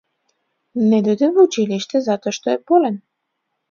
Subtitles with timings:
[0.93, 3.01] Не дојде во училиште затоа што е болен.